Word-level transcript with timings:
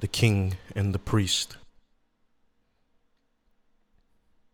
the 0.00 0.08
king 0.08 0.56
and 0.74 0.94
the 0.94 0.98
priest. 0.98 1.56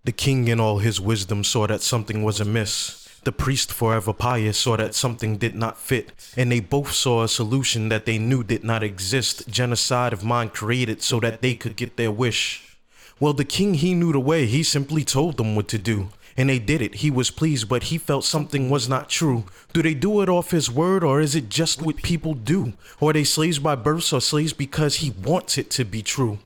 The 0.04 0.12
king, 0.12 0.48
in 0.48 0.58
all 0.58 0.78
his 0.78 1.00
wisdom, 1.00 1.44
saw 1.44 1.66
that 1.66 1.82
something 1.82 2.22
was 2.22 2.40
amiss. 2.40 3.08
The 3.24 3.30
priest, 3.30 3.72
forever 3.72 4.12
pious, 4.12 4.58
saw 4.58 4.76
that 4.76 4.96
something 4.96 5.36
did 5.36 5.54
not 5.54 5.78
fit, 5.78 6.10
and 6.36 6.50
they 6.50 6.58
both 6.58 6.92
saw 6.92 7.22
a 7.22 7.28
solution 7.28 7.88
that 7.88 8.04
they 8.04 8.18
knew 8.18 8.42
did 8.42 8.64
not 8.64 8.82
exist. 8.82 9.48
Genocide 9.48 10.12
of 10.12 10.24
mind 10.24 10.52
created 10.52 11.02
so 11.02 11.20
that 11.20 11.40
they 11.40 11.54
could 11.54 11.76
get 11.76 11.96
their 11.96 12.10
wish. 12.10 12.78
Well, 13.20 13.32
the 13.32 13.44
king, 13.44 13.74
he 13.74 13.94
knew 13.94 14.10
the 14.12 14.18
way, 14.18 14.46
he 14.46 14.64
simply 14.64 15.04
told 15.04 15.36
them 15.36 15.54
what 15.54 15.68
to 15.68 15.78
do. 15.78 16.08
And 16.36 16.48
they 16.48 16.58
did 16.58 16.80
it. 16.80 16.96
He 16.96 17.10
was 17.10 17.30
pleased, 17.30 17.68
but 17.68 17.84
he 17.84 17.98
felt 17.98 18.24
something 18.24 18.70
was 18.70 18.88
not 18.88 19.08
true. 19.08 19.44
Do 19.72 19.82
they 19.82 19.94
do 19.94 20.20
it 20.22 20.28
off 20.28 20.50
his 20.50 20.70
word, 20.70 21.04
or 21.04 21.20
is 21.20 21.34
it 21.34 21.48
just 21.48 21.82
what 21.82 21.96
people 21.96 22.34
do? 22.34 22.72
Or 23.00 23.10
are 23.10 23.12
they 23.12 23.24
slaves 23.24 23.58
by 23.58 23.74
birth, 23.74 24.12
or 24.12 24.20
slaves 24.20 24.52
because 24.52 24.96
he 24.96 25.10
wants 25.10 25.58
it 25.58 25.70
to 25.70 25.84
be 25.84 26.02
true? 26.02 26.38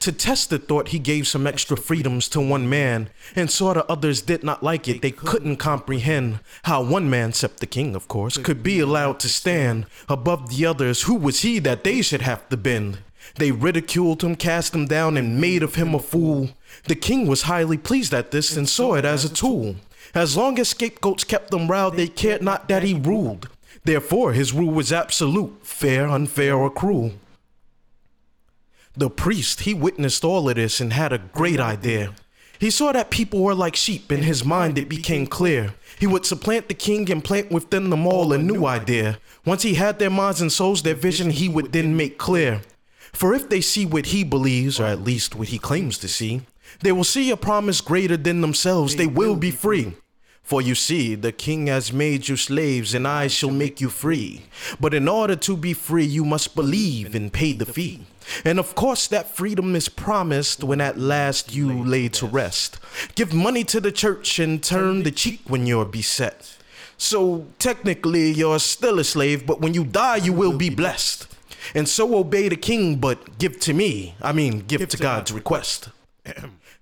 To 0.00 0.12
test 0.12 0.50
the 0.50 0.60
thought, 0.60 0.88
he 0.88 1.00
gave 1.00 1.26
some 1.26 1.44
extra 1.44 1.76
freedoms 1.76 2.28
to 2.28 2.40
one 2.40 2.68
man, 2.68 3.10
and 3.34 3.50
saw 3.50 3.72
the 3.72 3.84
others 3.90 4.22
did 4.22 4.44
not 4.44 4.62
like 4.62 4.86
it. 4.86 5.02
They 5.02 5.10
couldn't 5.10 5.56
comprehend 5.56 6.38
how 6.62 6.84
one 6.84 7.10
man, 7.10 7.30
except 7.30 7.58
the 7.58 7.66
king, 7.66 7.96
of 7.96 8.06
course, 8.06 8.38
could 8.38 8.62
be 8.62 8.78
allowed 8.78 9.18
to 9.20 9.28
stand 9.28 9.86
above 10.08 10.50
the 10.50 10.66
others. 10.66 11.02
Who 11.02 11.16
was 11.16 11.40
he 11.40 11.58
that 11.60 11.82
they 11.82 12.00
should 12.02 12.22
have 12.22 12.48
to 12.48 12.56
bend? 12.56 12.98
They 13.36 13.52
ridiculed 13.52 14.22
him, 14.22 14.36
cast 14.36 14.74
him 14.74 14.86
down, 14.86 15.16
and 15.16 15.40
made 15.40 15.62
of 15.62 15.74
him 15.74 15.94
a 15.94 15.98
fool. 15.98 16.50
The 16.84 16.94
king 16.94 17.26
was 17.26 17.42
highly 17.42 17.78
pleased 17.78 18.14
at 18.14 18.30
this 18.30 18.56
and 18.56 18.68
saw 18.68 18.94
it 18.94 19.04
as 19.04 19.24
a 19.24 19.32
tool. 19.32 19.76
As 20.14 20.36
long 20.36 20.58
as 20.58 20.70
scapegoats 20.70 21.24
kept 21.24 21.50
them 21.50 21.68
riled, 21.68 21.96
they 21.96 22.08
cared 22.08 22.42
not 22.42 22.68
that 22.68 22.82
he 22.82 22.94
ruled. 22.94 23.48
Therefore, 23.84 24.32
his 24.32 24.52
rule 24.52 24.72
was 24.72 24.92
absolute, 24.92 25.66
fair, 25.66 26.08
unfair, 26.08 26.56
or 26.56 26.70
cruel. 26.70 27.12
The 28.96 29.10
priest, 29.10 29.60
he 29.60 29.74
witnessed 29.74 30.24
all 30.24 30.48
of 30.48 30.56
this 30.56 30.80
and 30.80 30.92
had 30.92 31.12
a 31.12 31.18
great 31.18 31.60
idea. 31.60 32.14
He 32.58 32.70
saw 32.70 32.90
that 32.92 33.10
people 33.10 33.40
were 33.44 33.54
like 33.54 33.76
sheep. 33.76 34.10
In 34.10 34.24
his 34.24 34.44
mind, 34.44 34.78
it 34.78 34.88
became 34.88 35.26
clear. 35.26 35.74
He 36.00 36.06
would 36.06 36.26
supplant 36.26 36.68
the 36.68 36.74
king 36.74 37.10
and 37.10 37.22
plant 37.22 37.52
within 37.52 37.90
them 37.90 38.06
all 38.06 38.32
a 38.32 38.38
new 38.38 38.66
idea. 38.66 39.18
Once 39.44 39.62
he 39.62 39.74
had 39.74 39.98
their 39.98 40.10
minds 40.10 40.40
and 40.40 40.50
souls, 40.50 40.82
their 40.82 40.94
vision 40.94 41.30
he 41.30 41.48
would 41.48 41.72
then 41.72 41.96
make 41.96 42.18
clear. 42.18 42.62
For 43.18 43.34
if 43.34 43.48
they 43.48 43.60
see 43.60 43.84
what 43.84 44.06
he 44.06 44.22
believes, 44.22 44.78
or 44.78 44.84
at 44.84 45.02
least 45.02 45.34
what 45.34 45.48
he 45.48 45.58
claims 45.58 45.98
to 45.98 46.06
see, 46.06 46.42
they 46.82 46.92
will 46.92 47.02
see 47.02 47.32
a 47.32 47.36
promise 47.36 47.80
greater 47.80 48.16
than 48.16 48.42
themselves. 48.42 48.94
They 48.94 49.08
will 49.08 49.34
be 49.34 49.50
free. 49.50 49.94
For 50.44 50.62
you 50.62 50.76
see, 50.76 51.16
the 51.16 51.32
king 51.32 51.66
has 51.66 51.92
made 51.92 52.28
you 52.28 52.36
slaves, 52.36 52.94
and 52.94 53.08
I 53.08 53.26
shall 53.26 53.50
make 53.50 53.80
you 53.80 53.88
free. 53.88 54.42
But 54.78 54.94
in 54.94 55.08
order 55.08 55.34
to 55.34 55.56
be 55.56 55.72
free, 55.72 56.04
you 56.04 56.24
must 56.24 56.54
believe 56.54 57.16
and 57.16 57.32
pay 57.32 57.54
the 57.54 57.66
fee. 57.66 58.06
And 58.44 58.60
of 58.60 58.76
course, 58.76 59.08
that 59.08 59.34
freedom 59.34 59.74
is 59.74 59.88
promised 59.88 60.62
when 60.62 60.80
at 60.80 60.96
last 60.96 61.52
you 61.52 61.72
lay 61.82 62.08
to 62.10 62.26
rest. 62.26 62.78
Give 63.16 63.34
money 63.34 63.64
to 63.64 63.80
the 63.80 63.90
church 63.90 64.38
and 64.38 64.62
turn 64.62 65.02
the 65.02 65.10
cheek 65.10 65.40
when 65.48 65.66
you're 65.66 65.84
beset. 65.84 66.56
So 66.96 67.48
technically, 67.58 68.30
you're 68.30 68.60
still 68.60 69.00
a 69.00 69.04
slave, 69.04 69.44
but 69.44 69.60
when 69.60 69.74
you 69.74 69.82
die, 69.82 70.18
you 70.18 70.32
will 70.32 70.56
be 70.56 70.70
blessed. 70.70 71.34
And 71.74 71.88
so 71.88 72.16
obey 72.16 72.48
the 72.48 72.56
king, 72.56 72.96
but 72.96 73.38
give 73.38 73.58
to 73.60 73.72
me. 73.72 74.14
I 74.22 74.32
mean, 74.32 74.60
give 74.60 74.88
to 74.88 74.96
God's 74.96 75.32
request. 75.32 75.90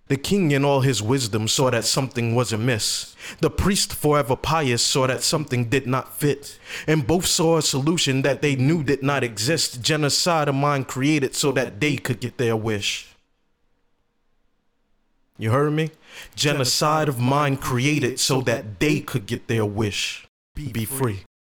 The 0.09 0.17
king, 0.17 0.53
in 0.53 0.65
all 0.65 0.83
his 0.83 1.03
wisdom, 1.03 1.49
saw 1.49 1.71
that 1.71 1.85
something 1.85 2.37
was 2.37 2.53
amiss. 2.53 3.17
The 3.41 3.51
priest, 3.51 3.93
forever 3.93 4.37
pious, 4.37 4.81
saw 4.81 5.09
that 5.09 5.25
something 5.25 5.65
did 5.65 5.89
not 5.89 6.17
fit. 6.17 6.61
And 6.87 7.07
both 7.09 7.27
saw 7.27 7.57
a 7.57 7.63
solution 7.63 8.23
that 8.23 8.41
they 8.41 8.55
knew 8.55 8.85
did 8.85 9.03
not 9.03 9.25
exist. 9.25 9.83
Genocide 9.83 10.49
of 10.49 10.55
mind 10.55 10.87
created 10.87 11.35
so 11.35 11.51
that 11.53 11.81
they 11.81 11.97
could 11.97 12.21
get 12.21 12.39
their 12.39 12.55
wish. 12.55 13.17
You 15.39 15.51
heard 15.51 15.73
me? 15.73 15.91
Genocide 16.37 17.09
of 17.09 17.19
mind 17.19 17.61
created 17.61 18.21
so 18.21 18.41
that 18.43 18.79
they 18.79 19.01
could 19.01 19.27
get 19.27 19.49
their 19.49 19.67
wish. 19.67 20.29
Be 20.55 20.85
free. 20.85 21.25